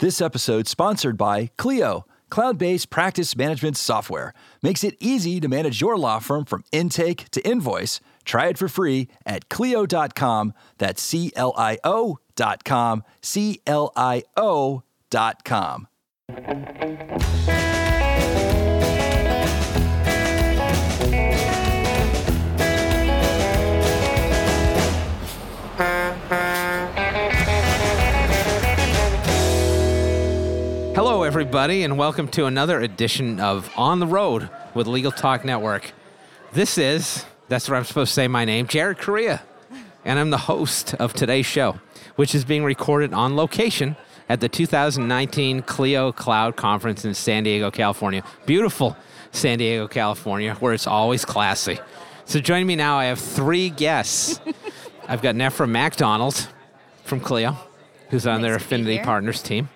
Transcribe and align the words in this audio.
This 0.00 0.22
episode 0.22 0.66
sponsored 0.66 1.18
by 1.18 1.50
Clio, 1.58 2.06
cloud-based 2.30 2.88
practice 2.88 3.36
management 3.36 3.76
software. 3.76 4.32
Makes 4.62 4.82
it 4.82 4.96
easy 4.98 5.40
to 5.40 5.46
manage 5.46 5.82
your 5.82 5.98
law 5.98 6.20
firm 6.20 6.46
from 6.46 6.64
intake 6.72 7.28
to 7.32 7.46
invoice. 7.46 8.00
Try 8.24 8.46
it 8.46 8.56
for 8.56 8.66
free 8.66 9.08
at 9.26 9.50
clio.com. 9.50 10.54
That's 10.78 11.02
C 11.02 11.32
L 11.36 11.52
I 11.54 11.76
O 11.84 12.18
dot 12.34 12.64
com. 12.64 13.04
C 13.20 13.60
L 13.66 13.92
I 13.94 14.22
O 14.38 14.84
dot 15.10 15.44
com. 15.44 15.86
Everybody, 31.50 31.82
and 31.82 31.98
welcome 31.98 32.28
to 32.28 32.46
another 32.46 32.80
edition 32.80 33.40
of 33.40 33.68
On 33.76 33.98
the 33.98 34.06
Road 34.06 34.48
with 34.72 34.86
Legal 34.86 35.10
Talk 35.10 35.44
Network. 35.44 35.90
This 36.52 36.78
is, 36.78 37.24
that's 37.48 37.68
where 37.68 37.76
I'm 37.76 37.82
supposed 37.82 38.10
to 38.10 38.14
say 38.14 38.28
my 38.28 38.44
name, 38.44 38.68
Jared 38.68 38.98
Correia, 38.98 39.42
and 40.04 40.20
I'm 40.20 40.30
the 40.30 40.38
host 40.38 40.94
of 40.94 41.12
today's 41.12 41.46
show, 41.46 41.80
which 42.14 42.36
is 42.36 42.44
being 42.44 42.62
recorded 42.62 43.12
on 43.12 43.34
location 43.34 43.96
at 44.28 44.38
the 44.38 44.48
2019 44.48 45.62
Clio 45.62 46.12
Cloud 46.12 46.54
Conference 46.54 47.04
in 47.04 47.14
San 47.14 47.42
Diego, 47.42 47.68
California. 47.72 48.22
Beautiful 48.46 48.96
San 49.32 49.58
Diego, 49.58 49.88
California, 49.88 50.54
where 50.60 50.72
it's 50.72 50.86
always 50.86 51.24
classy. 51.24 51.80
So 52.26 52.38
joining 52.38 52.68
me 52.68 52.76
now, 52.76 52.96
I 52.96 53.06
have 53.06 53.18
three 53.18 53.70
guests. 53.70 54.38
I've 55.08 55.20
got 55.20 55.34
Nefra 55.34 55.68
MacDonald 55.68 56.46
from 57.02 57.18
Clio, 57.18 57.56
who's 58.10 58.24
on 58.24 58.40
their 58.40 58.52
Nice 58.52 58.60
be 58.60 58.66
Affinity. 58.66 58.98
Partners 59.00 59.42
team. 59.42 59.68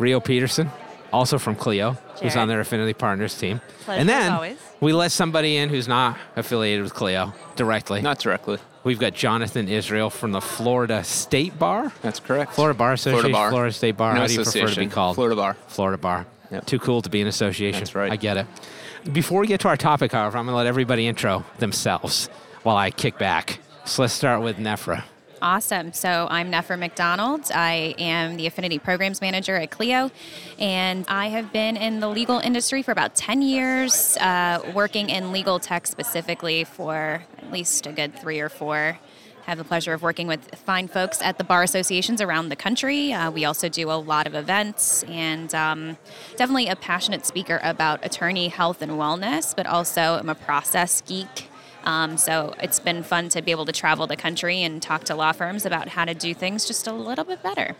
Rio 0.00 0.18
Peterson, 0.18 0.70
also 1.12 1.38
from 1.38 1.54
Clio, 1.56 1.92
who's 2.22 2.36
on 2.36 2.48
their 2.48 2.60
Affinity 2.60 2.94
Partners 2.94 3.36
team. 3.38 3.60
Pleasure 3.80 4.00
and 4.00 4.08
then 4.08 4.32
always. 4.32 4.58
we 4.80 4.92
let 4.92 5.12
somebody 5.12 5.56
in 5.56 5.68
who's 5.68 5.88
not 5.88 6.18
affiliated 6.36 6.82
with 6.82 6.94
Clio 6.94 7.32
directly. 7.56 8.02
Not 8.02 8.18
directly. 8.18 8.58
We've 8.82 8.98
got 8.98 9.14
Jonathan 9.14 9.68
Israel 9.68 10.08
from 10.08 10.32
the 10.32 10.40
Florida 10.40 11.04
State 11.04 11.58
Bar. 11.58 11.92
That's 12.00 12.18
correct. 12.20 12.54
Florida 12.54 12.76
Bar 12.78 12.94
Association, 12.94 13.20
Florida 13.20 13.32
Bar. 13.32 13.50
Florida 13.50 13.72
State 13.72 13.96
Bar. 13.96 14.14
No 14.14 14.20
How 14.20 14.26
do 14.26 14.32
you 14.32 14.42
prefer 14.42 14.68
to 14.68 14.80
be 14.80 14.86
called? 14.86 15.16
Florida 15.16 15.36
Bar. 15.36 15.54
Florida 15.68 15.98
Bar. 15.98 16.26
Yep. 16.50 16.66
Too 16.66 16.78
cool 16.78 17.02
to 17.02 17.10
be 17.10 17.20
an 17.20 17.26
association. 17.26 17.80
That's 17.80 17.94
right. 17.94 18.10
I 18.10 18.16
get 18.16 18.36
it. 18.36 18.46
Before 19.12 19.40
we 19.40 19.46
get 19.46 19.60
to 19.60 19.68
our 19.68 19.76
topic, 19.76 20.12
however, 20.12 20.38
I'm 20.38 20.44
going 20.46 20.52
to 20.52 20.56
let 20.56 20.66
everybody 20.66 21.06
intro 21.06 21.44
themselves 21.58 22.28
while 22.62 22.76
I 22.76 22.90
kick 22.90 23.18
back. 23.18 23.60
So 23.84 24.02
let's 24.02 24.14
start 24.14 24.42
with 24.42 24.56
Nefra. 24.56 25.04
Awesome. 25.42 25.94
So 25.94 26.26
I'm 26.30 26.52
Nefra 26.52 26.78
McDonald. 26.78 27.50
I 27.54 27.94
am 27.98 28.36
the 28.36 28.46
Affinity 28.46 28.78
Programs 28.78 29.22
Manager 29.22 29.56
at 29.56 29.70
Clio, 29.70 30.10
and 30.58 31.06
I 31.08 31.28
have 31.28 31.50
been 31.50 31.78
in 31.78 32.00
the 32.00 32.08
legal 32.08 32.38
industry 32.40 32.82
for 32.82 32.92
about 32.92 33.14
10 33.14 33.40
years, 33.40 34.18
uh, 34.18 34.60
working 34.74 35.08
in 35.08 35.32
legal 35.32 35.58
tech 35.58 35.86
specifically 35.86 36.64
for 36.64 37.24
at 37.38 37.50
least 37.50 37.86
a 37.86 37.92
good 37.92 38.18
three 38.18 38.38
or 38.38 38.50
four. 38.50 38.98
Have 39.46 39.56
the 39.56 39.64
pleasure 39.64 39.94
of 39.94 40.02
working 40.02 40.26
with 40.26 40.54
fine 40.56 40.88
folks 40.88 41.22
at 41.22 41.38
the 41.38 41.44
bar 41.44 41.62
associations 41.62 42.20
around 42.20 42.50
the 42.50 42.56
country. 42.56 43.14
Uh, 43.14 43.30
we 43.30 43.46
also 43.46 43.70
do 43.70 43.90
a 43.90 43.96
lot 43.96 44.26
of 44.26 44.34
events 44.34 45.04
and 45.04 45.54
um, 45.54 45.96
definitely 46.36 46.68
a 46.68 46.76
passionate 46.76 47.24
speaker 47.24 47.60
about 47.62 48.04
attorney 48.04 48.48
health 48.48 48.82
and 48.82 48.92
wellness, 48.92 49.56
but 49.56 49.66
also 49.66 50.18
I'm 50.18 50.28
a 50.28 50.34
process 50.34 51.00
geek. 51.00 51.49
Um, 51.84 52.16
so 52.16 52.54
it's 52.62 52.78
been 52.80 53.02
fun 53.02 53.28
to 53.30 53.42
be 53.42 53.50
able 53.50 53.66
to 53.66 53.72
travel 53.72 54.06
the 54.06 54.16
country 54.16 54.62
and 54.62 54.82
talk 54.82 55.04
to 55.04 55.14
law 55.14 55.32
firms 55.32 55.64
about 55.66 55.88
how 55.88 56.04
to 56.04 56.14
do 56.14 56.34
things 56.34 56.64
just 56.66 56.86
a 56.86 56.92
little 56.92 57.24
bit 57.24 57.42
better. 57.42 57.74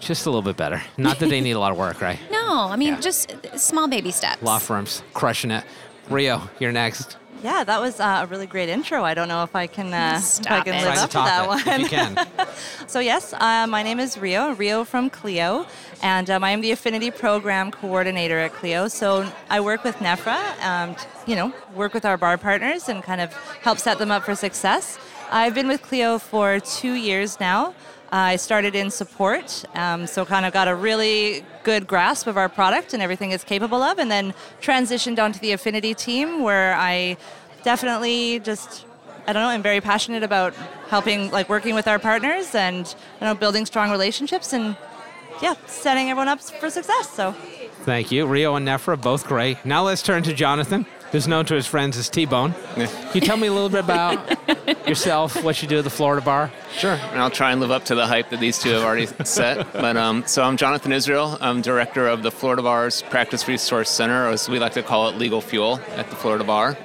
Just 0.00 0.26
a 0.26 0.30
little 0.30 0.42
bit 0.42 0.56
better. 0.56 0.82
Not 0.98 1.18
that 1.20 1.28
they 1.28 1.40
need 1.40 1.52
a 1.52 1.58
lot 1.60 1.72
of 1.72 1.78
work, 1.78 2.00
right? 2.00 2.18
No, 2.30 2.68
I 2.70 2.76
mean 2.76 2.94
Yeah. 2.94 3.00
just 3.00 3.32
small 3.56 3.88
baby 3.88 4.10
steps. 4.10 4.42
Law 4.42 4.58
firms 4.58 5.02
crushing 5.14 5.50
it. 5.50 5.64
Rio, 6.10 6.48
you're 6.58 6.72
next. 6.72 7.16
Yeah, 7.42 7.62
that 7.64 7.80
was 7.80 8.00
uh, 8.00 8.20
a 8.22 8.26
really 8.26 8.46
great 8.46 8.68
intro. 8.70 9.04
I 9.04 9.12
don't 9.14 9.28
know 9.28 9.42
if 9.42 9.54
I 9.54 9.66
can, 9.66 9.92
uh, 9.92 10.14
if 10.16 10.16
I 10.16 10.18
Stop 10.20 10.64
can 10.64 10.74
it. 10.74 10.84
live 10.84 10.94
Try 10.94 11.02
up 11.02 11.10
to 11.10 11.18
to 11.18 11.24
that 11.24 11.44
it 11.44 11.48
one. 11.48 11.58
if 11.60 11.78
you 11.80 11.88
can. 11.88 12.14
So 12.86 13.00
yes, 13.00 13.32
uh, 13.34 13.66
my 13.66 13.82
name 13.82 14.00
is 14.00 14.18
Rio, 14.18 14.52
Rio 14.54 14.84
from 14.84 15.10
Clio, 15.10 15.66
and 16.02 16.28
um, 16.30 16.44
I 16.44 16.50
am 16.50 16.60
the 16.60 16.70
Affinity 16.70 17.10
Program 17.10 17.70
Coordinator 17.70 18.38
at 18.38 18.52
Clio. 18.52 18.88
So 18.88 19.30
I 19.50 19.60
work 19.60 19.84
with 19.84 19.96
Nefra, 19.96 20.38
um, 20.64 20.96
you 21.26 21.36
know, 21.36 21.52
work 21.74 21.94
with 21.94 22.04
our 22.04 22.16
bar 22.16 22.38
partners 22.38 22.88
and 22.88 23.02
kind 23.02 23.20
of 23.20 23.32
help 23.62 23.78
set 23.78 23.98
them 23.98 24.10
up 24.10 24.24
for 24.24 24.34
success. 24.34 24.98
I've 25.30 25.54
been 25.54 25.68
with 25.68 25.82
Clio 25.82 26.18
for 26.18 26.60
two 26.60 26.94
years 26.94 27.40
now. 27.40 27.74
I 28.12 28.36
started 28.36 28.76
in 28.76 28.90
support, 28.90 29.64
um, 29.74 30.06
so 30.06 30.24
kind 30.24 30.46
of 30.46 30.52
got 30.52 30.68
a 30.68 30.74
really 30.74 31.44
good 31.64 31.88
grasp 31.88 32.28
of 32.28 32.36
our 32.36 32.48
product 32.48 32.94
and 32.94 33.02
everything 33.02 33.32
it's 33.32 33.42
capable 33.42 33.82
of, 33.82 33.98
and 33.98 34.08
then 34.08 34.34
transitioned 34.60 35.18
onto 35.18 35.40
the 35.40 35.50
Affinity 35.50 35.94
team 35.94 36.42
where 36.42 36.76
I 36.76 37.16
definitely 37.64 38.38
just 38.38 38.86
I 39.26 39.32
don't 39.32 39.42
know. 39.42 39.48
I'm 39.48 39.62
very 39.62 39.80
passionate 39.80 40.22
about 40.22 40.54
helping, 40.88 41.30
like 41.30 41.48
working 41.48 41.74
with 41.74 41.88
our 41.88 41.98
partners 41.98 42.54
and 42.54 42.86
you 43.20 43.26
know 43.26 43.34
building 43.34 43.66
strong 43.66 43.90
relationships 43.90 44.52
and 44.52 44.76
yeah, 45.42 45.54
setting 45.66 46.10
everyone 46.10 46.28
up 46.28 46.40
for 46.40 46.70
success. 46.70 47.10
So 47.10 47.34
Thank 47.84 48.10
you. 48.10 48.26
Rio 48.26 48.54
and 48.54 48.66
Nefra, 48.66 49.00
both 49.00 49.26
great. 49.26 49.62
Now 49.64 49.84
let's 49.84 50.00
turn 50.00 50.22
to 50.22 50.32
Jonathan, 50.32 50.86
who's 51.12 51.28
known 51.28 51.44
to 51.46 51.54
his 51.54 51.66
friends 51.66 51.98
as 51.98 52.08
T 52.08 52.24
Bone. 52.24 52.54
Yeah. 52.78 52.86
Can 52.86 53.10
you 53.14 53.20
tell 53.20 53.36
me 53.36 53.46
a 53.46 53.52
little 53.52 53.68
bit 53.68 53.84
about 53.84 54.26
yourself, 54.88 55.42
what 55.44 55.60
you 55.60 55.68
do 55.68 55.78
at 55.78 55.84
the 55.84 55.90
Florida 55.90 56.24
Bar? 56.24 56.50
Sure. 56.72 56.92
And 56.94 57.20
I'll 57.20 57.30
try 57.30 57.52
and 57.52 57.60
live 57.60 57.70
up 57.70 57.84
to 57.86 57.94
the 57.94 58.06
hype 58.06 58.30
that 58.30 58.40
these 58.40 58.58
two 58.58 58.70
have 58.70 58.82
already 58.82 59.06
set. 59.24 59.70
But 59.74 59.98
um, 59.98 60.26
so 60.26 60.42
I'm 60.42 60.56
Jonathan 60.56 60.92
Israel. 60.92 61.36
I'm 61.42 61.60
director 61.60 62.08
of 62.08 62.22
the 62.22 62.30
Florida 62.30 62.62
Bar's 62.62 63.02
Practice 63.02 63.46
Resource 63.46 63.90
Center, 63.90 64.26
or 64.26 64.30
as 64.30 64.48
we 64.48 64.58
like 64.58 64.72
to 64.72 64.82
call 64.82 65.08
it, 65.10 65.16
Legal 65.18 65.42
Fuel 65.42 65.78
at 65.96 66.08
the 66.08 66.16
Florida 66.16 66.44
Bar. 66.44 66.78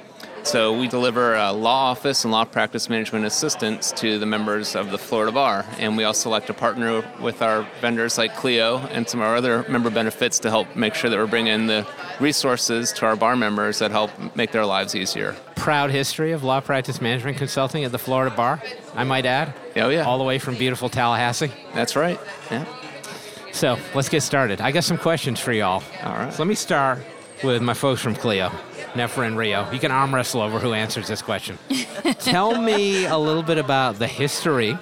So 0.50 0.76
we 0.76 0.88
deliver 0.88 1.36
uh, 1.36 1.52
law 1.52 1.92
office 1.92 2.24
and 2.24 2.32
law 2.32 2.44
practice 2.44 2.88
management 2.88 3.24
assistance 3.24 3.92
to 3.92 4.18
the 4.18 4.26
members 4.26 4.74
of 4.74 4.90
the 4.90 4.98
Florida 4.98 5.30
Bar, 5.30 5.64
and 5.78 5.96
we 5.96 6.02
also 6.02 6.28
like 6.28 6.46
to 6.46 6.52
partner 6.54 7.04
with 7.20 7.40
our 7.40 7.64
vendors 7.80 8.18
like 8.18 8.34
Clio 8.34 8.78
and 8.90 9.08
some 9.08 9.20
of 9.20 9.28
our 9.28 9.36
other 9.36 9.64
member 9.68 9.90
benefits 9.90 10.40
to 10.40 10.50
help 10.50 10.74
make 10.74 10.96
sure 10.96 11.08
that 11.08 11.16
we're 11.16 11.28
bringing 11.28 11.68
the 11.68 11.86
resources 12.18 12.90
to 12.94 13.06
our 13.06 13.14
bar 13.14 13.36
members 13.36 13.78
that 13.78 13.92
help 13.92 14.10
make 14.34 14.50
their 14.50 14.66
lives 14.66 14.96
easier. 14.96 15.36
Proud 15.54 15.92
history 15.92 16.32
of 16.32 16.42
law 16.42 16.58
practice 16.60 17.00
management 17.00 17.36
consulting 17.38 17.84
at 17.84 17.92
the 17.92 17.98
Florida 17.98 18.34
Bar, 18.34 18.60
I 18.96 19.04
might 19.04 19.26
add. 19.26 19.54
Oh 19.76 19.88
yeah, 19.88 20.02
All 20.04 20.18
the 20.18 20.24
way 20.24 20.40
from 20.40 20.56
beautiful 20.56 20.88
Tallahassee. 20.88 21.52
that's 21.74 21.94
right. 21.94 22.18
Yeah. 22.50 22.64
So 23.52 23.78
let's 23.94 24.08
get 24.08 24.22
started. 24.24 24.60
I 24.60 24.72
got 24.72 24.82
some 24.82 24.98
questions 24.98 25.38
for 25.38 25.52
y'all. 25.52 25.84
All 26.02 26.12
right. 26.14 26.32
So 26.32 26.42
let 26.42 26.48
me 26.48 26.56
start 26.56 26.98
with 27.44 27.62
my 27.62 27.74
folks 27.74 28.00
from 28.02 28.16
Clio, 28.16 28.50
Nefra 28.94 29.26
and 29.26 29.36
Rio. 29.36 29.70
You 29.72 29.78
can 29.78 29.90
arm 29.90 30.14
wrestle 30.14 30.40
over 30.42 30.58
who 30.58 30.72
answers 30.72 31.06
this 31.08 31.22
question. 31.22 31.58
Tell 32.20 32.60
me 32.60 33.04
a 33.06 33.16
little 33.18 33.42
bit 33.42 33.58
about 33.58 33.98
the 33.98 34.06
history 34.06 34.76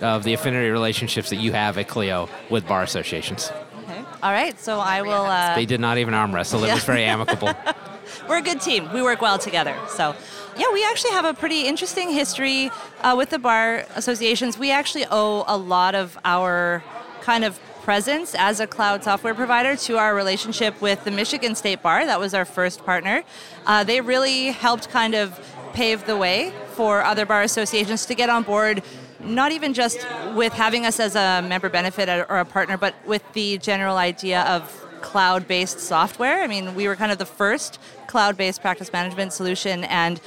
of 0.00 0.24
the 0.24 0.32
affinity 0.32 0.70
relationships 0.70 1.30
that 1.30 1.36
you 1.36 1.52
have 1.52 1.76
at 1.78 1.88
Clio 1.88 2.28
with 2.48 2.66
bar 2.66 2.82
associations. 2.82 3.50
okay. 3.84 3.98
all 4.22 4.32
right. 4.32 4.58
So 4.58 4.78
I 4.80 5.02
will. 5.02 5.26
Uh, 5.26 5.54
They 5.54 5.66
did 5.66 5.80
not 5.80 5.98
even 5.98 6.14
arm 6.14 6.34
wrestle. 6.34 6.64
It 6.64 6.68
Yeah. 6.68 6.74
was 6.74 6.84
very 6.84 7.04
amicable. 7.04 7.52
we're 8.28 8.38
a 8.38 8.42
good 8.42 8.60
team. 8.62 8.90
We 8.94 9.02
work 9.02 9.20
well 9.20 9.38
together. 9.38 9.76
So, 9.88 10.14
yeah, 10.56 10.66
we 10.72 10.84
actually 10.86 11.10
have 11.12 11.26
a 11.26 11.34
pretty 11.34 11.66
interesting 11.66 12.10
history 12.10 12.70
uh, 13.02 13.14
with 13.16 13.28
the 13.30 13.38
bar 13.38 13.84
associations. 13.94 14.56
We 14.58 14.70
actually 14.70 15.04
owe 15.10 15.44
a 15.46 15.56
lot 15.56 15.94
of 15.94 16.18
our 16.24 16.82
kind 17.20 17.44
of 17.44 17.58
presence 17.90 18.36
as 18.38 18.60
a 18.60 18.68
cloud 18.68 19.02
software 19.02 19.34
provider 19.34 19.74
to 19.74 19.98
our 19.98 20.14
relationship 20.14 20.80
with 20.80 21.02
the 21.02 21.10
Michigan 21.10 21.56
State 21.56 21.82
Bar. 21.82 22.06
That 22.06 22.20
was 22.20 22.34
our 22.34 22.44
first 22.44 22.84
partner. 22.84 23.24
Uh, 23.66 23.82
they 23.82 24.00
really 24.00 24.52
helped 24.52 24.88
kind 24.90 25.16
of 25.16 25.26
pave 25.72 26.06
the 26.06 26.16
way 26.16 26.52
for 26.74 27.02
other 27.02 27.26
bar 27.26 27.42
associations 27.42 28.06
to 28.06 28.14
get 28.14 28.30
on 28.30 28.44
board. 28.44 28.84
Not 29.18 29.50
even 29.50 29.74
just 29.74 30.06
with 30.36 30.52
having 30.52 30.86
us 30.86 31.00
as 31.00 31.16
a 31.16 31.44
member 31.44 31.68
benefit 31.68 32.08
or 32.08 32.38
a 32.38 32.44
partner, 32.44 32.76
but 32.76 32.94
with 33.06 33.24
the 33.32 33.58
general 33.58 33.96
idea 33.96 34.42
of 34.42 34.62
cloud 35.00 35.48
based 35.48 35.80
software. 35.80 36.44
I 36.44 36.46
mean, 36.46 36.76
we 36.76 36.86
were 36.86 36.94
kind 36.94 37.10
of 37.10 37.18
the 37.18 37.26
first 37.26 37.80
cloud 38.06 38.36
based 38.36 38.60
practice 38.60 38.92
management 38.92 39.32
solution, 39.32 39.82
and 39.82 40.20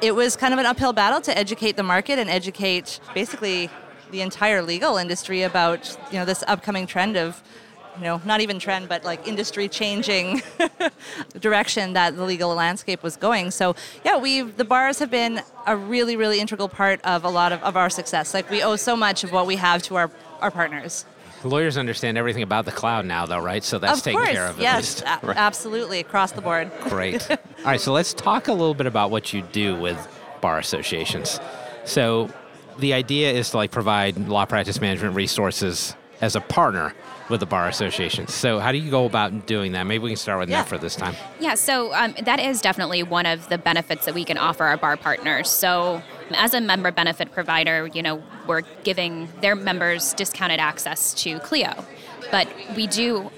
it 0.00 0.14
was 0.14 0.36
kind 0.36 0.54
of 0.54 0.60
an 0.60 0.66
uphill 0.66 0.92
battle 0.92 1.20
to 1.22 1.36
educate 1.36 1.74
the 1.74 1.82
market 1.82 2.20
and 2.20 2.30
educate 2.30 3.00
basically 3.14 3.68
the 4.10 4.20
entire 4.20 4.62
legal 4.62 4.96
industry 4.96 5.42
about 5.42 5.96
you 6.10 6.18
know 6.18 6.24
this 6.24 6.42
upcoming 6.46 6.86
trend 6.86 7.16
of 7.16 7.42
you 7.96 8.02
know 8.04 8.20
not 8.24 8.40
even 8.40 8.58
trend 8.58 8.88
but 8.88 9.04
like 9.04 9.26
industry 9.26 9.68
changing 9.68 10.42
direction 11.40 11.92
that 11.92 12.16
the 12.16 12.24
legal 12.24 12.54
landscape 12.54 13.02
was 13.02 13.16
going 13.16 13.50
so 13.50 13.74
yeah 14.04 14.16
we 14.16 14.42
the 14.42 14.64
bars 14.64 14.98
have 14.98 15.10
been 15.10 15.42
a 15.66 15.76
really 15.76 16.16
really 16.16 16.40
integral 16.40 16.68
part 16.68 17.00
of 17.04 17.24
a 17.24 17.28
lot 17.28 17.52
of, 17.52 17.62
of 17.62 17.76
our 17.76 17.90
success 17.90 18.32
like 18.34 18.48
we 18.50 18.62
owe 18.62 18.76
so 18.76 18.96
much 18.96 19.24
of 19.24 19.32
what 19.32 19.46
we 19.46 19.56
have 19.56 19.82
to 19.82 19.96
our 19.96 20.10
our 20.40 20.50
partners 20.50 21.04
Lawyers 21.42 21.78
understand 21.78 22.18
everything 22.18 22.42
about 22.42 22.66
the 22.66 22.70
cloud 22.70 23.06
now, 23.06 23.24
though, 23.24 23.38
right? 23.38 23.64
So 23.64 23.78
that's 23.78 24.00
of 24.00 24.04
taken 24.04 24.20
course 24.20 24.32
care 24.32 24.46
of 24.46 24.56
at 24.56 24.62
yes 24.62 25.00
least. 25.00 25.04
a- 25.06 25.38
absolutely 25.38 25.98
across 26.00 26.32
the 26.32 26.42
board 26.42 26.70
Great. 26.82 27.30
All 27.30 27.36
right, 27.64 27.80
so 27.80 27.94
let's 27.94 28.12
talk 28.12 28.48
a 28.48 28.52
little 28.52 28.74
bit 28.74 28.86
about 28.86 29.10
what 29.10 29.32
you 29.32 29.40
do 29.40 29.74
with 29.74 29.96
bar 30.42 30.58
associations. 30.58 31.40
So, 31.86 32.28
the 32.80 32.94
idea 32.94 33.30
is 33.32 33.50
to 33.50 33.56
like 33.58 33.70
provide 33.70 34.16
law 34.28 34.44
practice 34.46 34.80
management 34.80 35.14
resources 35.14 35.94
as 36.20 36.36
a 36.36 36.40
partner 36.40 36.94
with 37.30 37.40
the 37.40 37.46
bar 37.46 37.68
association. 37.68 38.26
So, 38.26 38.58
how 38.58 38.72
do 38.72 38.78
you 38.78 38.90
go 38.90 39.06
about 39.06 39.46
doing 39.46 39.72
that? 39.72 39.84
Maybe 39.84 40.02
we 40.04 40.10
can 40.10 40.16
start 40.16 40.40
with 40.40 40.48
Yeah. 40.50 40.64
for 40.64 40.78
this 40.78 40.96
time. 40.96 41.14
Yeah, 41.38 41.54
so 41.54 41.94
um, 41.94 42.14
that 42.24 42.40
is 42.40 42.60
definitely 42.60 43.02
one 43.04 43.24
of 43.24 43.48
the 43.48 43.56
benefits 43.56 44.04
that 44.06 44.14
we 44.14 44.24
can 44.24 44.36
offer 44.36 44.64
our 44.64 44.76
bar 44.76 44.96
partners. 44.96 45.48
So, 45.48 46.02
as 46.32 46.52
a 46.54 46.60
member 46.60 46.90
benefit 46.90 47.32
provider, 47.32 47.86
you 47.94 48.02
know, 48.02 48.22
we're 48.46 48.62
giving 48.82 49.28
their 49.40 49.54
members 49.54 50.12
discounted 50.14 50.58
access 50.60 51.14
to 51.22 51.38
Clio, 51.40 51.84
but 52.32 52.48
we 52.76 52.86
do 52.88 53.30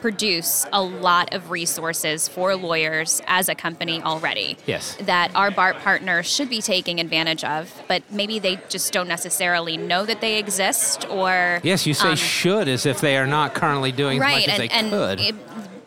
produce 0.00 0.66
a 0.72 0.82
lot 0.82 1.34
of 1.34 1.50
resources 1.50 2.28
for 2.28 2.56
lawyers 2.56 3.20
as 3.26 3.48
a 3.48 3.54
company 3.54 4.02
already. 4.02 4.56
Yes. 4.66 4.96
That 5.02 5.34
our 5.34 5.50
bar 5.50 5.74
partners 5.74 6.26
should 6.26 6.48
be 6.48 6.60
taking 6.60 7.00
advantage 7.00 7.44
of, 7.44 7.72
but 7.88 8.02
maybe 8.10 8.38
they 8.38 8.60
just 8.68 8.92
don't 8.92 9.08
necessarily 9.08 9.76
know 9.76 10.04
that 10.04 10.20
they 10.20 10.38
exist 10.38 11.08
or 11.08 11.60
Yes, 11.62 11.86
you 11.86 11.94
say 11.94 12.10
um, 12.10 12.16
should 12.16 12.68
as 12.68 12.86
if 12.86 13.00
they 13.00 13.16
are 13.16 13.26
not 13.26 13.54
currently 13.54 13.92
doing 13.92 14.18
right, 14.18 14.48
as 14.48 14.58
much 14.58 14.70
as 14.70 14.70
and, 14.70 14.70
they 14.70 14.74
and 14.74 14.90
could. 14.90 15.20
It, 15.20 15.34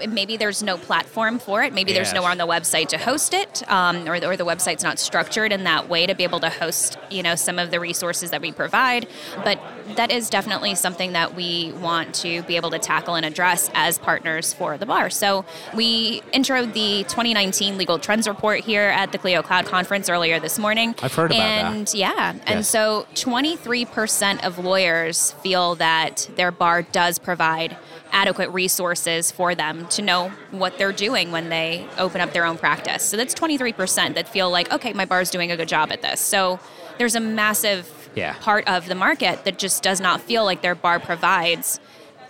maybe 0.09 0.38
there's 0.38 0.61
no 0.63 0.77
platform 0.77 1.39
for 1.39 1.63
it. 1.63 1.73
Maybe 1.73 1.94
there's 1.94 2.13
nowhere 2.13 2.31
on 2.31 2.38
the 2.38 2.47
website 2.47 2.88
to 2.89 2.97
host 2.97 3.33
it, 3.33 3.63
um, 3.69 4.07
or, 4.07 4.19
the, 4.19 4.27
or 4.27 4.38
the 4.38 4.45
website's 4.45 4.83
not 4.83 5.00
structured 5.00 5.51
in 5.51 5.63
that 5.65 5.89
way 5.89 6.05
to 6.05 6.15
be 6.15 6.23
able 6.23 6.39
to 6.41 6.50
host, 6.50 6.97
you 7.09 7.23
know, 7.23 7.35
some 7.35 7.59
of 7.59 7.71
the 7.71 7.79
resources 7.79 8.31
that 8.31 8.41
we 8.41 8.51
provide. 8.51 9.07
But 9.44 9.59
that 9.95 10.11
is 10.11 10.29
definitely 10.29 10.75
something 10.75 11.13
that 11.13 11.35
we 11.35 11.71
want 11.73 12.13
to 12.15 12.41
be 12.44 12.55
able 12.55 12.71
to 12.71 12.79
tackle 12.79 13.15
and 13.15 13.25
address 13.25 13.69
as 13.73 13.97
partners 13.97 14.53
for 14.53 14.77
the 14.77 14.85
bar. 14.85 15.09
So 15.09 15.45
we 15.73 16.21
introed 16.33 16.73
the 16.73 17.03
2019 17.03 17.77
Legal 17.77 18.00
Trends 18.00 18.27
Report 18.27 18.61
here 18.61 18.83
at 18.89 19.11
the 19.11 19.17
Clio 19.17 19.41
Cloud 19.41 19.65
Conference 19.65 20.09
earlier 20.09 20.39
this 20.39 20.57
morning. 20.57 20.95
I've 21.01 21.13
heard 21.13 21.31
about 21.31 21.38
that. 21.38 21.73
and, 21.73 21.94
yeah, 21.94 22.35
and 22.45 22.65
so 22.65 23.05
23% 23.15 24.45
of 24.45 24.59
lawyers 24.59 25.31
feel 25.44 25.75
that 25.75 26.29
their 26.35 26.51
bar 26.51 26.81
does 26.81 27.19
provide 27.19 27.75
adequate 28.13 28.50
resources 28.51 29.31
for 29.31 29.56
them 29.56 29.88
to 29.88 30.01
know 30.01 30.30
what 30.51 30.77
they're 30.77 30.92
doing 30.94 31.31
when 31.31 31.50
they 31.50 31.86
open 31.98 32.21
up 32.21 32.31
their 32.31 32.45
own 32.45 32.57
practice. 32.57 33.04
So 33.04 33.18
that's 33.18 33.33
23% 33.33 34.13
that 34.15 34.30
feel 34.30 34.50
like, 34.50 34.71
okay, 34.71 34.94
my 34.94 35.06
bar's 35.06 35.30
doing 35.31 35.51
a 35.51 35.57
good 35.57 35.68
job 35.68 35.92
at 35.92 36.01
this. 36.01 36.21
So 36.21 36.60
there's 37.00 37.15
a 37.15 37.19
massive 37.19 37.89
Yeah. 38.15 38.36
part 38.39 38.68
of 38.68 38.86
the 38.88 38.95
market 38.95 39.44
that 39.45 39.57
just 39.57 39.81
does 39.81 40.00
not 40.00 40.21
feel 40.21 40.45
like 40.45 40.62
their 40.62 40.75
bar 40.75 41.00
provides 41.00 41.80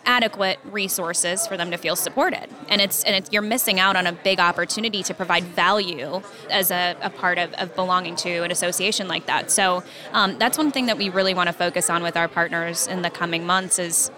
adequate 0.05 0.59
resources 0.65 1.47
for 1.47 1.55
them 1.55 1.71
to 1.71 1.77
feel 1.77 1.95
supported 1.95 2.45
and 2.67 2.81
it's 2.81 3.05
and 3.05 3.15
it's, 3.15 3.31
you're 3.31 3.41
missing 3.41 3.79
out 3.79 3.95
on 3.95 4.05
a 4.05 4.11
big 4.11 4.37
opportunity 4.37 5.01
to 5.01 5.13
provide 5.13 5.45
value 5.45 6.21
as 6.49 6.71
a, 6.71 6.93
a 7.01 7.09
part 7.09 7.37
of, 7.37 7.53
of 7.53 7.73
belonging 7.73 8.13
to 8.13 8.43
an 8.43 8.51
association 8.51 9.07
like 9.07 9.25
that 9.27 9.49
so 9.49 9.81
um, 10.11 10.37
that's 10.37 10.57
one 10.57 10.71
thing 10.71 10.87
that 10.87 10.97
we 10.97 11.07
really 11.07 11.33
want 11.33 11.47
to 11.47 11.53
focus 11.53 11.89
on 11.89 12.03
with 12.03 12.17
our 12.17 12.27
partners 12.27 12.85
in 12.87 13.01
the 13.01 13.09
coming 13.09 13.45
months 13.45 13.79
is 13.79 14.11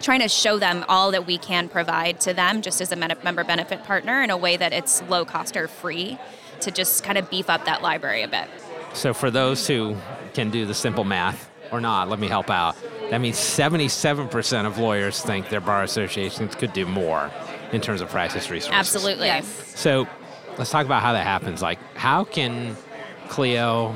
trying 0.00 0.20
to 0.20 0.28
show 0.28 0.58
them 0.58 0.84
all 0.88 1.10
that 1.10 1.26
we 1.26 1.38
can 1.38 1.68
provide 1.68 2.20
to 2.20 2.34
them 2.34 2.62
just 2.62 2.80
as 2.80 2.92
a 2.92 2.96
member 2.96 3.44
benefit 3.44 3.82
partner 3.84 4.22
in 4.22 4.30
a 4.30 4.36
way 4.36 4.56
that 4.56 4.72
it's 4.72 5.02
low 5.08 5.24
cost 5.24 5.56
or 5.56 5.68
free 5.68 6.18
to 6.60 6.70
just 6.70 7.04
kind 7.04 7.18
of 7.18 7.28
beef 7.30 7.50
up 7.50 7.64
that 7.64 7.82
library 7.82 8.22
a 8.22 8.28
bit 8.28 8.48
So 8.94 9.12
for 9.12 9.30
those 9.30 9.66
who 9.66 9.96
can 10.34 10.50
do 10.50 10.66
the 10.66 10.74
simple 10.74 11.04
math 11.04 11.50
or 11.70 11.80
not, 11.80 12.08
let 12.08 12.18
me 12.18 12.28
help 12.28 12.50
out. 12.50 12.76
That 13.10 13.20
means 13.20 13.36
77% 13.36 14.66
of 14.66 14.78
lawyers 14.78 15.20
think 15.20 15.48
their 15.48 15.60
bar 15.60 15.82
associations 15.82 16.54
could 16.54 16.72
do 16.72 16.86
more 16.86 17.30
in 17.72 17.80
terms 17.80 18.00
of 18.00 18.08
practice 18.08 18.50
resources. 18.50 18.78
absolutely 18.78 19.26
Yes. 19.26 19.46
So 19.74 20.06
let's 20.58 20.70
talk 20.70 20.86
about 20.86 21.02
how 21.02 21.12
that 21.12 21.24
happens. 21.24 21.62
Like, 21.62 21.78
how 21.94 22.24
can 22.24 22.76
Clio, 23.28 23.94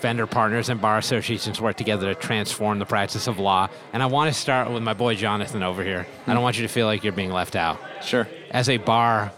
vendor 0.00 0.26
partners, 0.26 0.68
and 0.68 0.80
bar 0.80 0.98
associations 0.98 1.60
work 1.60 1.76
together 1.76 2.14
to 2.14 2.20
transform 2.20 2.78
the 2.78 2.86
practice 2.86 3.26
of 3.26 3.38
law? 3.38 3.68
And 3.92 4.02
I 4.02 4.06
want 4.06 4.32
to 4.32 4.38
start 4.38 4.70
with 4.70 4.82
my 4.82 4.94
boy 4.94 5.14
Jonathan 5.14 5.62
over 5.62 5.82
here. 5.82 6.06
I 6.26 6.34
don't 6.34 6.42
want 6.42 6.56
you 6.56 6.62
to 6.62 6.72
feel 6.72 6.86
like 6.86 7.04
you're 7.04 7.12
being 7.12 7.32
left 7.32 7.56
out. 7.56 7.78
Sure. 8.02 8.28
As 8.50 8.68
a 8.68 8.76
bar 8.76 9.32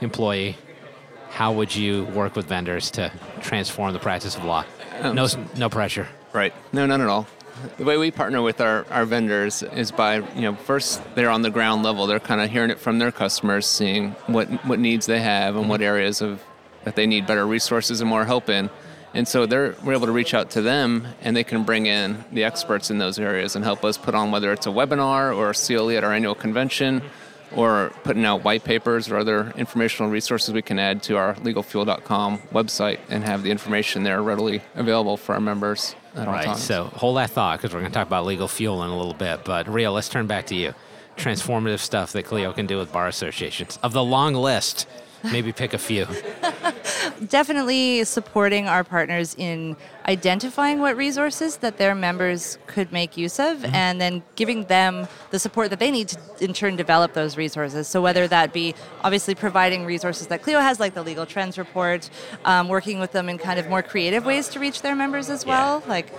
employee, 0.00 0.56
how 1.30 1.52
would 1.52 1.74
you 1.74 2.04
work 2.06 2.36
with 2.36 2.46
vendors 2.46 2.90
to 2.92 3.12
transform 3.40 3.92
the 3.92 3.98
practice 3.98 4.36
of 4.36 4.44
law? 4.44 4.64
Um, 5.00 5.14
no, 5.14 5.26
no 5.56 5.68
pressure. 5.68 6.08
Right. 6.32 6.52
No, 6.72 6.86
none 6.86 7.00
at 7.00 7.08
all. 7.08 7.26
The 7.76 7.84
way 7.84 7.96
we 7.96 8.10
partner 8.10 8.40
with 8.40 8.60
our, 8.60 8.86
our 8.90 9.04
vendors 9.04 9.62
is 9.62 9.90
by, 9.90 10.16
you 10.34 10.42
know, 10.42 10.54
first 10.54 11.02
they're 11.14 11.30
on 11.30 11.42
the 11.42 11.50
ground 11.50 11.82
level. 11.82 12.06
They're 12.06 12.20
kind 12.20 12.40
of 12.40 12.50
hearing 12.50 12.70
it 12.70 12.78
from 12.78 12.98
their 12.98 13.10
customers, 13.10 13.66
seeing 13.66 14.12
what 14.26 14.48
what 14.64 14.78
needs 14.78 15.06
they 15.06 15.20
have 15.20 15.54
and 15.54 15.62
mm-hmm. 15.62 15.70
what 15.70 15.82
areas 15.82 16.22
of 16.22 16.42
that 16.84 16.94
they 16.94 17.06
need 17.06 17.26
better 17.26 17.46
resources 17.46 18.00
and 18.00 18.08
more 18.08 18.24
help 18.24 18.48
in. 18.48 18.70
And 19.14 19.26
so 19.26 19.46
they're 19.46 19.74
we're 19.82 19.94
able 19.94 20.06
to 20.06 20.12
reach 20.12 20.34
out 20.34 20.50
to 20.50 20.62
them 20.62 21.06
and 21.22 21.34
they 21.36 21.44
can 21.44 21.64
bring 21.64 21.86
in 21.86 22.24
the 22.32 22.44
experts 22.44 22.90
in 22.90 22.98
those 22.98 23.18
areas 23.18 23.56
and 23.56 23.64
help 23.64 23.84
us 23.84 23.96
put 23.98 24.14
on 24.14 24.30
whether 24.30 24.52
it's 24.52 24.66
a 24.66 24.70
webinar 24.70 25.34
or 25.34 25.50
a 25.50 25.54
CLE 25.54 25.90
at 25.96 26.04
our 26.04 26.12
annual 26.12 26.34
convention 26.34 27.02
or 27.56 27.90
putting 28.04 28.26
out 28.26 28.44
white 28.44 28.62
papers 28.64 29.10
or 29.10 29.16
other 29.16 29.50
informational 29.56 30.10
resources 30.10 30.52
we 30.52 30.60
can 30.60 30.78
add 30.78 31.02
to 31.04 31.16
our 31.16 31.34
legalfuel.com 31.36 32.38
website 32.52 32.98
and 33.08 33.24
have 33.24 33.42
the 33.42 33.50
information 33.50 34.02
there 34.02 34.20
readily 34.22 34.60
available 34.74 35.16
for 35.16 35.34
our 35.34 35.40
members 35.40 35.94
at 36.14 36.28
all 36.28 36.34
Right. 36.34 36.44
times. 36.44 36.62
So 36.62 36.84
hold 36.94 37.16
that 37.16 37.30
thought 37.30 37.58
because 37.58 37.72
we're 37.72 37.80
going 37.80 37.90
to 37.90 37.96
talk 37.98 38.06
about 38.06 38.26
legal 38.26 38.48
fuel 38.48 38.82
in 38.82 38.90
a 38.90 38.96
little 38.96 39.14
bit. 39.14 39.44
But 39.44 39.66
Rio, 39.68 39.92
let's 39.92 40.10
turn 40.10 40.26
back 40.26 40.46
to 40.48 40.54
you. 40.54 40.74
Transformative 41.16 41.78
stuff 41.80 42.12
that 42.12 42.24
Clio 42.24 42.52
can 42.52 42.66
do 42.66 42.76
with 42.76 42.92
bar 42.92 43.08
associations. 43.08 43.78
Of 43.82 43.92
the 43.94 44.04
long 44.04 44.34
list, 44.34 44.86
maybe 45.24 45.52
pick 45.52 45.72
a 45.72 45.78
few. 45.78 46.06
definitely 47.28 48.04
supporting 48.04 48.66
our 48.68 48.84
partners 48.84 49.34
in 49.38 49.76
identifying 50.06 50.80
what 50.80 50.96
resources 50.96 51.58
that 51.58 51.76
their 51.78 51.94
members 51.94 52.58
could 52.66 52.90
make 52.92 53.16
use 53.16 53.38
of 53.38 53.64
and 53.66 54.00
then 54.00 54.22
giving 54.36 54.64
them 54.64 55.06
the 55.30 55.38
support 55.38 55.70
that 55.70 55.78
they 55.78 55.90
need 55.90 56.08
to 56.08 56.18
in 56.40 56.52
turn 56.52 56.76
develop 56.76 57.12
those 57.12 57.36
resources 57.36 57.86
so 57.88 58.00
whether 58.00 58.26
that 58.26 58.52
be 58.52 58.74
obviously 59.04 59.34
providing 59.34 59.84
resources 59.84 60.26
that 60.28 60.42
clio 60.42 60.60
has 60.60 60.80
like 60.80 60.94
the 60.94 61.02
legal 61.02 61.26
trends 61.26 61.58
report 61.58 62.08
um, 62.44 62.68
working 62.68 62.98
with 63.00 63.12
them 63.12 63.28
in 63.28 63.36
kind 63.38 63.58
of 63.58 63.68
more 63.68 63.82
creative 63.82 64.24
ways 64.24 64.48
to 64.48 64.58
reach 64.58 64.82
their 64.82 64.94
members 64.96 65.28
as 65.28 65.44
well 65.44 65.82
like 65.86 66.12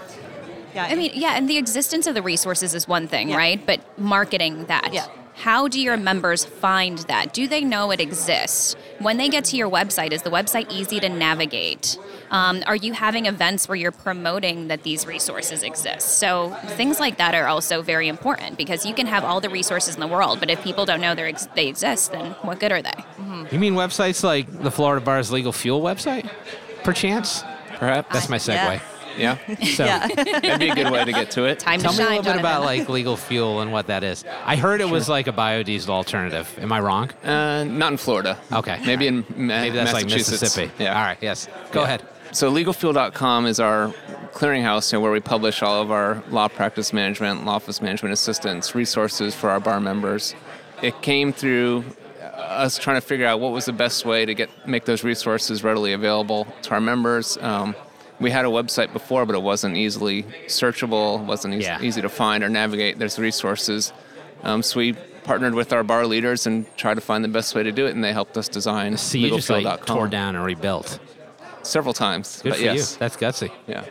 yeah 0.76 0.86
I 0.86 0.94
mean, 0.96 1.12
yeah, 1.16 1.34
and 1.36 1.50
the 1.50 1.58
existence 1.58 2.06
of 2.06 2.14
the 2.14 2.22
resources 2.22 2.76
is 2.76 2.88
one 2.88 3.08
thing, 3.08 3.30
Yeah. 3.30 3.38
right? 3.38 3.66
But 3.66 3.82
marketing 4.00 4.66
that. 4.66 4.94
Yeah. 4.94 5.08
How 5.40 5.70
do 5.70 5.80
your 5.80 5.96
members 5.96 6.44
find 6.44 6.98
that? 7.08 7.34
Do 7.34 7.48
they 7.48 7.62
know 7.62 7.92
it 7.92 8.02
exists? 8.02 8.76
When 9.00 9.16
they 9.16 9.30
get 9.30 9.46
to 9.46 9.56
your 9.56 9.70
website, 9.70 10.12
is 10.12 10.22
the 10.22 10.30
website 10.30 10.70
easy 10.70 11.00
to 11.00 11.08
navigate? 11.08 11.98
Um, 12.30 12.62
are 12.68 12.76
you 12.76 12.92
having 12.92 13.26
events 13.26 13.70
where 13.70 13.78
you're 13.78 13.94
promoting 13.94 14.68
that 14.68 14.84
these 14.84 15.08
resources 15.08 15.64
exist? 15.64 16.18
So 16.18 16.50
things 16.72 17.00
like 17.00 17.18
that 17.20 17.36
are 17.36 17.48
also 17.48 17.82
very 17.82 18.10
important 18.10 18.58
because 18.58 18.86
you 18.86 18.94
can 18.94 19.08
have 19.08 19.24
all 19.24 19.40
the 19.40 19.50
resources 19.50 19.96
in 19.96 20.02
the 20.02 20.08
world, 20.08 20.42
but 20.42 20.50
if 20.50 20.62
people 20.62 20.86
don't 20.86 21.00
know 21.00 21.16
they're 21.16 21.28
ex- 21.28 21.48
they 21.56 21.68
exist, 21.70 22.12
then 22.12 22.32
what 22.42 22.60
good 22.60 22.74
are 22.74 22.82
they? 22.82 23.06
You 23.50 23.60
mean 23.60 23.76
websites 23.76 24.26
like 24.26 24.52
the 24.62 24.72
Florida 24.72 25.04
Bar's 25.04 25.32
Legal 25.32 25.54
Fuel 25.54 25.82
website? 25.82 26.30
Perchance? 26.84 27.44
Perhaps. 27.78 28.10
That's 28.12 28.28
my 28.28 28.38
segue. 28.38 28.82
Yeah. 29.20 29.38
So 29.76 29.86
yeah 29.86 30.08
That'd 30.08 30.60
be 30.60 30.70
a 30.70 30.76
good 30.76 30.92
way 30.92 31.06
to 31.06 31.12
get 31.12 31.32
to 31.32 31.46
it. 31.46 31.60
Time 31.60 31.80
tell 31.80 31.92
to 31.94 31.98
me 31.98 32.04
a 32.04 32.08
shine, 32.08 32.18
little 32.18 32.34
bit 32.34 32.40
about 32.40 32.64
like 32.64 32.90
legal 32.90 33.18
fuel 33.18 33.62
and 33.62 33.72
what 33.72 33.88
that 33.88 34.04
is. 34.04 34.24
I 34.46 34.56
heard 34.56 34.82
it 34.82 34.90
was 34.90 35.08
like 35.10 35.28
a 35.28 35.32
biodiesel 35.34 35.90
alternative. 35.90 36.58
Am 36.62 36.72
I 36.72 36.80
wrong? 36.80 37.10
Uh, 37.24 37.64
not 37.66 37.92
in 37.92 37.98
Florida. 37.98 38.38
Okay. 38.52 38.80
Maybe 38.86 39.08
in 39.08 39.18
Ma- 39.36 39.62
Maybe 39.62 39.76
that's 39.76 39.94
like 39.94 40.06
Mississippi. 40.06 40.72
Yeah. 40.80 40.96
All 40.98 41.04
right. 41.06 41.18
Yes. 41.22 41.48
Go 41.72 41.82
Yeah. 41.82 41.86
ahead. 41.86 42.04
So 42.32 42.52
legalfuel.com 42.52 43.46
is 43.48 43.60
our 43.60 43.88
clearinghouse 44.34 44.92
you 44.92 44.98
know, 44.98 45.02
where 45.04 45.12
we 45.12 45.20
publish 45.20 45.62
all 45.64 45.82
of 45.82 45.92
our 45.92 46.24
law 46.30 46.48
practice 46.48 46.94
management, 46.94 47.46
law 47.46 47.56
office 47.56 47.82
management 47.82 48.14
assistance, 48.14 48.76
resources 48.76 49.34
for 49.36 49.50
our 49.50 49.60
bar 49.60 49.80
members. 49.80 50.36
It 50.82 51.02
came 51.02 51.34
through 51.34 51.84
us 52.36 52.78
trying 52.78 52.98
to 52.98 53.02
figure 53.02 53.26
out 53.26 53.40
what 53.40 53.52
was 53.52 53.66
the 53.66 53.74
best 53.74 54.06
way 54.06 54.26
to 54.26 54.34
get 54.34 54.50
make 54.68 54.86
those 54.86 55.04
resources 55.04 55.64
readily 55.64 55.94
available 55.94 56.48
to 56.64 56.72
our 56.72 56.82
members. 56.82 57.38
Um, 57.42 57.76
we 58.20 58.32
had 58.32 58.46
a 58.46 58.50
website 58.50 58.92
before, 58.94 59.26
but 59.26 59.36
it 59.36 59.42
wasn't 59.42 59.78
easily 59.78 60.24
searchable, 60.48 61.24
wasn't 61.26 61.54
easy, 61.54 61.64
Yeah. 61.66 61.82
easy 61.82 62.02
to 62.02 62.10
find 62.10 62.44
or 62.44 62.50
navigate. 62.50 63.00
There's 63.00 63.18
resources. 63.20 63.94
Um, 64.44 64.62
so 64.64 64.80
we 64.80 64.94
partnered 65.24 65.54
with 65.56 65.72
our 65.74 65.84
bar 65.84 66.06
leaders 66.06 66.48
and 66.48 66.66
tried 66.78 66.96
to 66.96 67.02
find 67.02 67.24
the 67.24 67.28
best 67.30 67.54
way 67.56 67.64
to 67.64 67.72
do 67.72 67.86
it, 67.86 67.92
and 67.96 68.04
they 68.04 68.14
helped 68.14 68.38
us 68.38 68.48
design 68.48 68.98
So 68.98 69.18
you 69.18 69.30
just 69.30 69.50
like 69.50 69.86
tore 69.86 70.08
down 70.08 70.36
and 70.36 70.44
rebuilt. 70.46 71.00
several 71.62 71.94
times. 71.94 72.42
Good 72.42 72.50
but 72.50 72.58
for 72.58 72.64
yes. 72.66 72.94
you. 72.94 72.98
That's 73.00 73.18
gutsy. 73.18 73.52
Yeah. 73.68 73.84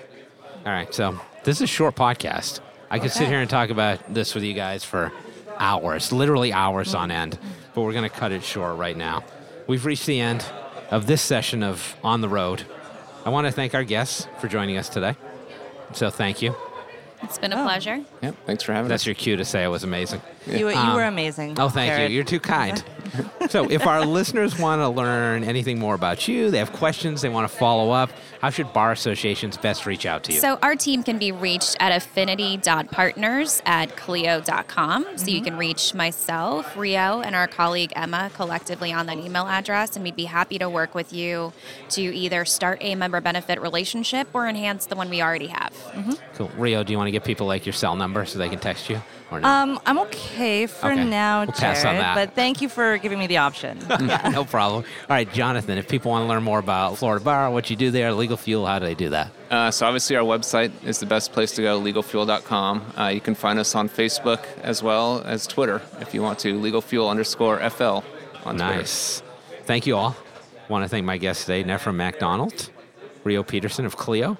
All 0.67 0.73
right, 0.73 0.93
so 0.93 1.19
this 1.45 1.57
is 1.59 1.63
a 1.63 1.67
short 1.67 1.95
podcast. 1.95 2.61
I 2.91 2.99
could 2.99 3.13
sit 3.13 3.29
here 3.29 3.41
and 3.41 3.49
talk 3.49 3.71
about 3.71 4.13
this 4.13 4.35
with 4.35 4.43
you 4.45 4.55
guys 4.55 4.83
for 4.85 5.13
hours, 5.59 6.13
literally 6.13 6.53
hours 6.53 6.95
on 6.95 7.11
end, 7.11 7.39
but 7.75 7.83
we're 7.83 7.93
going 7.93 8.09
to 8.09 8.15
cut 8.17 8.33
it 8.33 8.43
short 8.43 8.77
right 8.79 8.97
now. 8.97 9.23
We've 9.67 9.85
reached 9.85 10.07
the 10.07 10.21
end 10.21 10.45
of 10.91 11.07
this 11.07 11.21
session 11.21 11.63
of 11.63 11.97
On 12.03 12.21
the 12.23 12.29
Road. 12.29 12.65
I 13.25 13.31
want 13.31 13.47
to 13.47 13.53
thank 13.53 13.75
our 13.75 13.85
guests 13.85 14.27
for 14.41 14.49
joining 14.49 14.77
us 14.77 14.89
today. 14.89 15.17
So 15.93 16.11
thank 16.11 16.43
you. 16.43 16.55
It's 17.23 17.39
been 17.39 17.53
a 17.53 17.63
pleasure. 17.63 18.05
Yep. 18.23 18.37
Thanks 18.47 18.63
for 18.63 18.73
having 18.73 18.89
That's 18.89 19.03
us. 19.03 19.07
your 19.07 19.15
cue 19.17 19.37
to 19.37 19.45
say 19.45 19.65
it 19.65 19.69
was 19.69 19.83
amazing. 19.83 20.23
you, 20.47 20.69
you 20.71 20.77
Um, 20.77 20.95
were 20.95 21.03
amazing 21.05 21.59
Oh, 21.59 21.69
thank 21.69 21.91
Jared. 21.93 22.11
you. 22.11 22.17
You're 22.17 22.25
too 22.25 22.39
kind. 22.41 22.83
so, 23.49 23.71
if 23.71 23.87
our 23.87 24.05
listeners 24.05 24.59
want 24.59 24.81
to 24.81 24.89
learn 24.89 25.45
anything 25.45 25.79
more 25.79 25.95
about 25.95 26.29
you, 26.29 26.51
they 26.51 26.59
have 26.59 26.73
questions, 26.73 27.23
they 27.23 27.29
want 27.29 27.51
to 27.51 27.57
follow 27.57 27.91
up, 27.91 28.11
how 28.41 28.51
should 28.51 28.73
bar 28.73 28.93
associations 28.93 29.57
best 29.57 29.87
reach 29.87 30.07
out 30.07 30.25
to 30.25 30.33
you? 30.33 30.41
So, 30.41 30.59
our 30.63 30.77
team 30.77 31.03
can 31.03 31.19
be 31.19 31.33
reached 31.33 31.77
at 31.81 31.93
affinity.partners 31.93 33.63
at 33.67 33.97
clio.com. 33.97 35.05
So, 35.05 35.11
mm-hmm. 35.11 35.29
you 35.29 35.43
can 35.43 35.57
reach 35.57 35.95
myself, 35.95 36.77
Rio, 36.77 37.21
and 37.21 37.35
our 37.35 37.47
colleague 37.47 37.93
Emma 37.97 38.31
collectively 38.35 38.93
on 38.93 39.07
that 39.07 39.19
email 39.19 39.47
address, 39.47 39.97
and 39.97 40.05
we'd 40.05 40.17
be 40.17 40.25
happy 40.25 40.59
to 40.59 40.69
work 40.69 40.95
with 40.95 41.13
you 41.13 41.53
to 41.91 42.03
either 42.03 42.45
start 42.45 42.79
a 42.81 42.95
member 42.95 43.21
benefit 43.21 43.61
relationship 43.61 44.29
or 44.33 44.47
enhance 44.47 44.87
the 44.87 44.97
one 44.97 45.11
we 45.11 45.23
already 45.23 45.49
have. 45.49 45.73
Mm-hmm. 45.73 46.13
Cool. 46.35 46.51
Rio, 46.57 46.83
do 46.83 46.93
you 46.93 46.99
want 46.99 47.09
to 47.09 47.13
give 47.13 47.25
people 47.25 47.47
like 47.47 47.67
your 47.67 47.73
cell 47.73 47.97
number 47.97 48.25
so 48.25 48.39
they 48.39 48.49
can 48.49 48.59
text 48.59 48.89
you? 48.89 49.01
Or 49.31 49.41
no? 49.41 49.49
Um, 49.49 49.81
I'm 49.85 49.99
okay 50.01 50.67
for 50.67 50.91
okay. 50.91 51.05
now, 51.05 51.45
we'll 51.45 51.53
Jared. 51.53 52.15
But 52.15 52.35
thank 52.35 52.63
you 52.63 52.69
for 52.69 52.97
giving 52.99 53.19
me 53.19 53.27
the 53.27 53.39
option. 53.39 53.79
no 54.31 54.45
problem. 54.45 54.85
All 54.85 55.15
right, 55.15 55.31
Jonathan. 55.33 55.77
If 55.77 55.89
people 55.89 56.11
want 56.11 56.25
to 56.25 56.29
learn 56.29 56.43
more 56.43 56.59
about 56.59 56.97
Florida 56.97 57.23
Bar, 57.23 57.51
what 57.51 57.69
you 57.69 57.77
do 57.77 57.91
there, 57.91 58.13
Legal 58.13 58.39
Fuel, 58.39 58.65
how 58.65 58.79
do 58.79 58.87
they 58.87 58.95
do 58.95 59.11
that? 59.11 59.31
Uh, 59.51 59.71
so 59.71 59.87
obviously 59.87 60.17
our 60.17 60.25
website 60.25 60.73
is 60.85 60.99
the 60.99 61.07
best 61.07 61.33
place 61.33 61.53
to 61.53 61.63
go, 61.63 61.81
legalfuel.com. 61.81 62.93
Uh, 62.97 63.09
you 63.09 63.21
can 63.21 63.35
find 63.35 63.59
us 63.59 63.75
on 63.75 63.89
Facebook 63.89 64.45
as 64.63 64.83
well 64.83 65.23
as 65.25 65.47
Twitter 65.47 65.83
if 66.01 66.15
you 66.15 66.23
want 66.23 66.39
to, 66.41 66.55
legalfuel 66.55 67.11
underscore 67.11 67.59
FL 67.71 68.01
on 68.45 68.57
nice. 68.57 69.21
Twitter. 69.21 69.65
Thank 69.65 69.87
you 69.87 69.97
all. 69.97 70.17
I 70.69 70.73
want 70.73 70.85
to 70.85 70.89
thank 70.89 71.05
my 71.05 71.19
guests 71.19 71.45
today, 71.45 71.65
Nefra 71.65 71.95
MacDonald, 71.95 72.71
Rio 73.25 73.43
Peterson 73.43 73.85
of 73.87 73.97
Clio, 73.97 74.39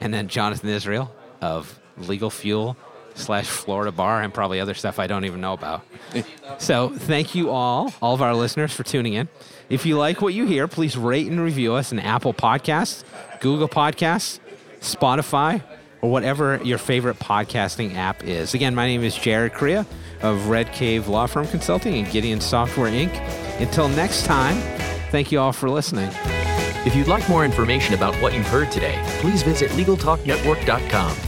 and 0.00 0.12
then 0.12 0.28
Jonathan 0.28 0.70
Israel 0.70 1.12
of 1.40 1.78
Legal 1.96 2.30
Fuel 2.30 2.76
slash 3.14 3.46
Florida 3.46 3.92
Bar 3.92 4.22
and 4.22 4.32
probably 4.32 4.60
other 4.60 4.74
stuff 4.74 4.98
I 4.98 5.06
don't 5.06 5.24
even 5.24 5.40
know 5.40 5.52
about. 5.52 5.82
so 6.58 6.90
thank 6.90 7.34
you 7.34 7.50
all, 7.50 7.92
all 8.00 8.14
of 8.14 8.22
our 8.22 8.34
listeners, 8.34 8.72
for 8.72 8.82
tuning 8.82 9.14
in. 9.14 9.28
If 9.68 9.84
you 9.84 9.98
like 9.98 10.22
what 10.22 10.34
you 10.34 10.46
hear, 10.46 10.66
please 10.66 10.96
rate 10.96 11.26
and 11.26 11.40
review 11.40 11.74
us 11.74 11.92
in 11.92 11.98
Apple 11.98 12.32
Podcasts, 12.32 13.04
Google 13.40 13.68
Podcasts, 13.68 14.40
Spotify, 14.80 15.62
or 16.00 16.10
whatever 16.10 16.60
your 16.62 16.78
favorite 16.78 17.18
podcasting 17.18 17.94
app 17.94 18.24
is. 18.24 18.54
Again, 18.54 18.74
my 18.74 18.86
name 18.86 19.02
is 19.02 19.14
Jared 19.16 19.52
Correia 19.52 19.86
of 20.22 20.48
Red 20.48 20.72
Cave 20.72 21.08
Law 21.08 21.26
Firm 21.26 21.46
Consulting 21.48 21.94
and 21.94 22.10
Gideon 22.10 22.40
Software 22.40 22.90
Inc. 22.90 23.12
Until 23.60 23.88
next 23.88 24.24
time, 24.24 24.56
thank 25.10 25.30
you 25.32 25.40
all 25.40 25.52
for 25.52 25.68
listening. 25.68 26.10
If 26.86 26.94
you'd 26.94 27.08
like 27.08 27.28
more 27.28 27.44
information 27.44 27.94
about 27.94 28.14
what 28.16 28.32
you've 28.34 28.46
heard 28.46 28.70
today, 28.70 29.02
please 29.20 29.42
visit 29.42 29.70
LegalTalkNetwork.com. 29.72 31.27